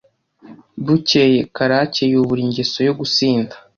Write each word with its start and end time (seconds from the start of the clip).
bukeye 0.85 1.39
karake 1.55 2.03
yubura 2.11 2.41
ingeso 2.47 2.79
yo 2.87 2.93
gusinda. 2.99 3.55